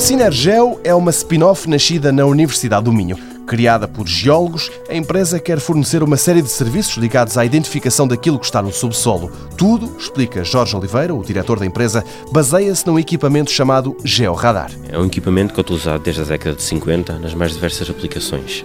A 0.00 0.02
Sinergel 0.02 0.80
é 0.82 0.94
uma 0.94 1.10
spin-off 1.10 1.68
nascida 1.68 2.10
na 2.10 2.24
Universidade 2.24 2.84
do 2.84 2.90
Minho. 2.90 3.18
Criada 3.46 3.86
por 3.86 4.08
geólogos, 4.08 4.70
a 4.88 4.94
empresa 4.94 5.38
quer 5.38 5.60
fornecer 5.60 6.02
uma 6.02 6.16
série 6.16 6.40
de 6.40 6.48
serviços 6.48 6.96
ligados 6.96 7.36
à 7.36 7.44
identificação 7.44 8.08
daquilo 8.08 8.38
que 8.38 8.46
está 8.46 8.62
no 8.62 8.72
subsolo. 8.72 9.30
Tudo, 9.58 9.94
explica 9.98 10.42
Jorge 10.42 10.74
Oliveira, 10.74 11.14
o 11.14 11.22
diretor 11.22 11.58
da 11.58 11.66
empresa, 11.66 12.02
baseia-se 12.32 12.86
num 12.86 12.98
equipamento 12.98 13.50
chamado 13.50 13.94
Georadar. 14.02 14.70
É 14.88 14.98
um 14.98 15.04
equipamento 15.04 15.52
que 15.52 15.60
é 15.60 15.62
utilizado 15.62 16.02
desde 16.02 16.22
a 16.22 16.24
década 16.24 16.56
de 16.56 16.62
50 16.62 17.18
nas 17.18 17.34
mais 17.34 17.52
diversas 17.52 17.90
aplicações. 17.90 18.64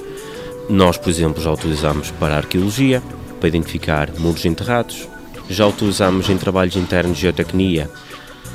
Nós, 0.70 0.98
por 0.98 1.10
exemplo, 1.10 1.44
já 1.44 1.52
utilizamos 1.52 2.12
para 2.12 2.36
a 2.36 2.38
arqueologia, 2.38 3.04
para 3.42 3.50
identificar 3.50 4.10
muros 4.18 4.46
enterrados, 4.46 5.06
já 5.50 5.68
utilizamos 5.68 6.30
em 6.30 6.38
trabalhos 6.38 6.78
internos 6.78 7.18
de 7.18 7.24
geotecnia, 7.24 7.92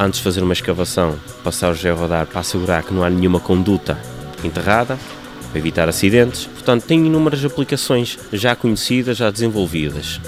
antes 0.01 0.19
de 0.19 0.25
fazer 0.25 0.43
uma 0.43 0.55
escavação, 0.55 1.15
passar 1.45 1.71
o 1.71 1.75
georadar 1.75 2.27
para 2.27 2.41
assegurar 2.41 2.83
que 2.83 2.95
não 2.95 3.05
há 3.05 3.11
nenhuma 3.11 3.39
conduta 3.39 4.01
enterrada, 4.43 4.99
para 5.51 5.59
evitar 5.59 5.89
acidentes. 5.91 6.47
Portanto, 6.47 6.85
tem 6.85 7.07
inúmeras 7.07 7.45
aplicações 7.45 8.19
já 8.33 8.57
conhecidas, 8.57 9.19
já 9.19 9.31
desenvolvidas. 9.31 10.19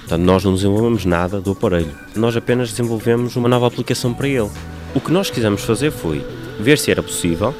Portanto, 0.00 0.22
nós 0.22 0.42
não 0.42 0.54
desenvolvemos 0.54 1.04
nada 1.04 1.40
do 1.40 1.52
aparelho, 1.52 1.94
nós 2.16 2.36
apenas 2.36 2.70
desenvolvemos 2.70 3.36
uma 3.36 3.48
nova 3.48 3.68
aplicação 3.68 4.12
para 4.12 4.28
ele. 4.28 4.50
O 4.94 5.00
que 5.00 5.12
nós 5.12 5.30
quisemos 5.30 5.62
fazer 5.62 5.92
foi 5.92 6.24
ver 6.58 6.76
se 6.76 6.90
era 6.90 7.02
possível, 7.02 7.54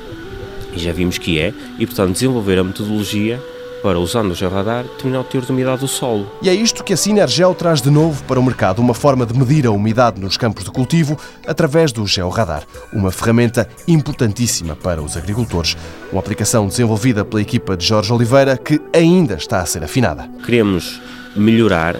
e 0.75 0.79
já 0.79 0.93
vimos 0.93 1.19
que 1.19 1.39
é, 1.39 1.55
e 1.79 1.87
portanto 1.87 2.13
desenvolver 2.13 2.59
a 2.59 2.65
metodologia 2.65 3.41
para, 3.85 3.99
usando 3.99 4.31
o 4.31 4.35
georradar, 4.35 4.85
determinar 4.85 5.21
o 5.21 5.25
teor 5.25 5.45
de 5.45 5.53
umidade 5.53 5.83
do 5.83 5.89
solo. 5.89 6.27
E 6.41 6.49
é 6.49 6.55
isto 6.55 6.83
que 6.83 6.95
a 6.95 6.97
Sinergel 6.97 7.55
traz 7.55 7.83
de 7.83 7.91
novo 7.91 8.25
para 8.25 8.41
o 8.41 8.43
mercado, 8.43 8.81
uma 8.81 8.95
forma 8.95 9.27
de 9.27 9.39
medir 9.39 9.67
a 9.67 9.71
umidade 9.71 10.19
nos 10.19 10.39
campos 10.39 10.65
de 10.65 10.71
cultivo 10.71 11.19
através 11.47 11.93
do 11.93 12.07
georradar, 12.07 12.63
uma 12.95 13.13
ferramenta 13.13 13.69
importantíssima 13.87 14.75
para 14.75 15.03
os 15.03 15.19
agricultores. 15.19 15.77
Uma 16.11 16.21
aplicação 16.21 16.67
desenvolvida 16.67 17.27
pela 17.27 17.43
equipa 17.43 17.77
de 17.77 17.85
Jorge 17.85 18.11
Oliveira 18.11 18.57
que 18.57 18.81
ainda 18.91 19.35
está 19.35 19.61
a 19.61 19.67
ser 19.67 19.85
afinada. 19.85 20.31
Queremos 20.47 20.99
melhorar 21.37 21.97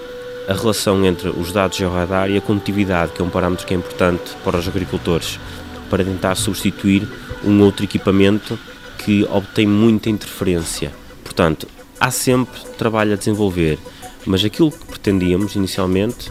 a 0.49 0.55
relação 0.55 1.05
entre 1.05 1.29
os 1.29 1.53
dados 1.53 1.77
georradar 1.77 2.31
e 2.31 2.39
a 2.39 2.41
condutividade, 2.41 3.13
que 3.13 3.21
é 3.21 3.25
um 3.27 3.29
parâmetro 3.29 3.67
que 3.67 3.75
é 3.75 3.77
importante 3.77 4.35
para 4.43 4.57
os 4.57 4.67
agricultores, 4.67 5.39
para 5.91 6.03
tentar 6.03 6.35
substituir 6.35 7.07
um 7.45 7.61
outro 7.61 7.85
equipamento 7.85 8.59
que 8.97 9.23
obtém 9.31 9.67
muita 9.67 10.09
interferência. 10.09 11.04
Portanto, 11.35 11.67
há 11.99 12.13
sempre 12.13 12.61
trabalho 12.79 13.15
a 13.15 13.17
desenvolver, 13.17 13.77
mas 14.25 14.45
aquilo 14.45 14.71
que 14.71 14.87
pretendíamos 14.87 15.57
inicialmente, 15.57 16.31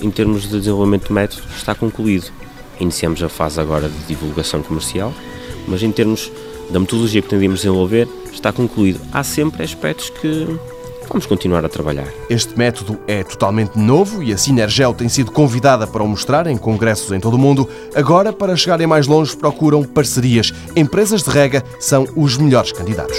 em 0.00 0.08
termos 0.12 0.42
de 0.42 0.60
desenvolvimento 0.60 1.08
de 1.08 1.12
método, 1.12 1.42
está 1.56 1.74
concluído. 1.74 2.30
Iniciamos 2.78 3.20
a 3.20 3.28
fase 3.28 3.60
agora 3.60 3.88
de 3.88 3.98
divulgação 4.06 4.62
comercial, 4.62 5.12
mas 5.66 5.82
em 5.82 5.90
termos 5.90 6.30
da 6.70 6.78
metodologia 6.78 7.20
que 7.20 7.26
pretendíamos 7.26 7.60
desenvolver, 7.62 8.08
está 8.32 8.52
concluído. 8.52 9.00
Há 9.12 9.24
sempre 9.24 9.64
aspectos 9.64 10.08
que 10.10 10.46
vamos 11.08 11.26
continuar 11.26 11.64
a 11.64 11.68
trabalhar. 11.68 12.06
Este 12.30 12.56
método 12.56 12.96
é 13.08 13.24
totalmente 13.24 13.76
novo 13.76 14.22
e 14.22 14.32
a 14.32 14.38
Sinergel 14.38 14.94
tem 14.94 15.08
sido 15.08 15.32
convidada 15.32 15.84
para 15.84 16.04
o 16.04 16.08
mostrar 16.08 16.46
em 16.46 16.56
congressos 16.56 17.10
em 17.10 17.18
todo 17.18 17.34
o 17.34 17.38
mundo. 17.38 17.68
Agora, 17.92 18.32
para 18.32 18.54
chegarem 18.54 18.86
mais 18.86 19.08
longe, 19.08 19.36
procuram 19.36 19.82
parcerias. 19.82 20.52
Empresas 20.76 21.24
de 21.24 21.30
rega 21.30 21.64
são 21.80 22.06
os 22.14 22.36
melhores 22.36 22.70
candidatos. 22.70 23.18